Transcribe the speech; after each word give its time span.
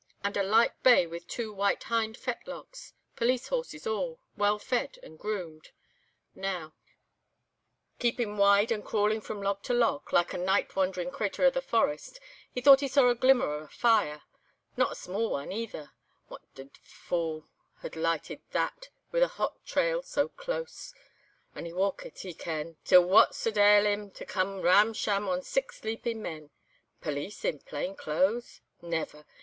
And 0.23 0.35
a 0.35 0.41
light 0.41 0.81
bay 0.81 1.05
with 1.05 1.27
two 1.27 1.53
white 1.53 1.83
hind 1.83 2.17
fetlocks. 2.17 2.93
Police 3.15 3.49
horses 3.49 3.85
all, 3.85 4.17
well 4.35 4.57
fed 4.57 4.97
and 5.03 5.19
groomed. 5.19 5.69
Now 6.33 6.59
where 6.59 6.63
was 6.63 6.71
the 6.71 6.71
camp? 6.71 7.99
"Keeping 7.99 8.37
wide 8.37 8.71
and 8.71 8.83
crawling 8.83 9.21
from 9.21 9.43
log 9.43 9.61
to 9.61 9.75
log, 9.75 10.11
like 10.11 10.33
a 10.33 10.39
night 10.39 10.75
wandering 10.75 11.11
crater 11.11 11.43
o' 11.45 11.51
the 11.51 11.61
forest, 11.61 12.19
he 12.51 12.61
thought 12.61 12.79
he 12.79 12.87
saw 12.87 13.09
a 13.09 13.13
glimmer 13.13 13.45
o' 13.45 13.65
a 13.65 13.67
fire—not 13.67 14.91
a 14.91 14.95
small 14.95 15.29
one 15.29 15.51
either. 15.51 15.91
What 16.29 16.41
d—d 16.55 16.71
fool 16.81 17.47
had 17.83 17.95
lighted 17.95 18.41
that, 18.53 18.89
with 19.11 19.21
a 19.21 19.27
hot 19.37 19.63
trail 19.67 20.01
so 20.01 20.29
close? 20.29 20.95
So 21.53 21.63
he 21.63 21.71
walkit, 21.73 22.23
ye 22.23 22.33
ken, 22.33 22.77
till 22.85 23.03
what 23.05 23.35
suld 23.35 23.59
ail 23.59 23.85
him 23.85 24.09
to 24.13 24.25
come 24.25 24.61
ram 24.61 24.93
sham 24.95 25.29
on 25.29 25.43
six 25.43 25.77
sleeping 25.77 26.23
men. 26.23 26.49
Police 27.01 27.45
in 27.45 27.59
plain 27.59 27.95
clothes? 27.95 28.61
Never! 28.81 29.27